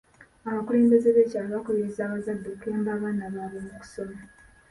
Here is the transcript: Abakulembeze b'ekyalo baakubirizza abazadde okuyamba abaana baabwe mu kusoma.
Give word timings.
Abakulembeze 0.49 1.09
b'ekyalo 1.15 1.47
baakubirizza 1.53 2.01
abazadde 2.03 2.47
okuyamba 2.55 2.89
abaana 2.93 3.25
baabwe 3.33 3.59
mu 3.65 3.71
kusoma. 3.79 4.17